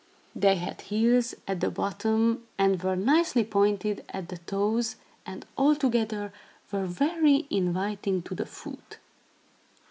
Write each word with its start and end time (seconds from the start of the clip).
They 0.35 0.55
had 0.55 0.81
heels 0.81 1.35
at 1.47 1.59
the 1.59 1.69
bottom 1.69 2.47
and 2.57 2.81
were 2.81 2.95
nicely 2.95 3.43
pointed 3.43 4.03
at 4.09 4.29
the 4.29 4.39
toes, 4.39 4.95
and, 5.27 5.45
altogether, 5.59 6.33
were 6.71 6.87
very 6.87 7.45
inviting 7.51 8.23
to 8.23 8.33
the 8.33 8.47
foot. 8.47 8.97